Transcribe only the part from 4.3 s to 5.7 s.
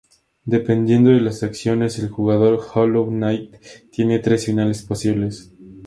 finales posibles.